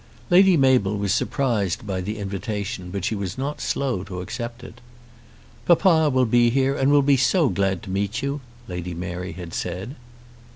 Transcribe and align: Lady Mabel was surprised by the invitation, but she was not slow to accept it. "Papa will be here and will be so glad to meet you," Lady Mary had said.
Lady 0.31 0.57
Mabel 0.57 0.97
was 0.97 1.13
surprised 1.13 1.85
by 1.85 2.01
the 2.01 2.17
invitation, 2.17 2.89
but 2.89 3.05
she 3.05 3.13
was 3.13 3.37
not 3.37 3.61
slow 3.61 4.03
to 4.05 4.19
accept 4.19 4.63
it. 4.63 4.81
"Papa 5.67 6.09
will 6.09 6.25
be 6.25 6.49
here 6.49 6.73
and 6.75 6.89
will 6.91 7.03
be 7.03 7.17
so 7.17 7.49
glad 7.49 7.83
to 7.83 7.91
meet 7.91 8.23
you," 8.23 8.41
Lady 8.67 8.95
Mary 8.95 9.33
had 9.33 9.53
said. 9.53 9.95